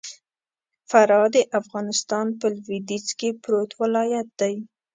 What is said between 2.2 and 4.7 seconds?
په لوېديځ کي پروت ولايت دئ.